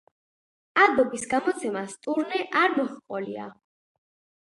[0.83, 3.51] ალბომის გამოცემას ტურნე არ მოჰყოლია.